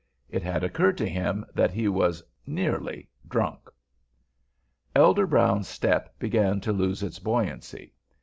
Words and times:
It 0.31 0.41
had 0.41 0.63
occurred 0.63 0.97
to 0.97 1.07
him 1.07 1.45
that 1.53 1.69
he 1.69 1.87
was 1.87 2.23
nearly 2.47 3.07
drunk. 3.29 3.69
Elder 4.95 5.27
Brown's 5.27 5.67
step 5.67 6.17
began 6.17 6.59
to 6.61 6.73
lose 6.73 7.03
its 7.03 7.19
buoyancy. 7.19 7.93